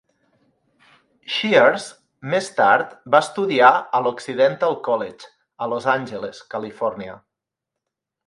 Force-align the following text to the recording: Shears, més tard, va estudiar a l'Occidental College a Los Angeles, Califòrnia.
Shears, 1.33 1.83
més 2.31 2.47
tard, 2.59 2.95
va 3.15 3.19
estudiar 3.27 3.69
a 3.99 4.01
l'Occidental 4.07 4.75
College 4.89 5.29
a 5.67 5.71
Los 5.75 5.89
Angeles, 5.97 6.43
Califòrnia. 6.57 7.19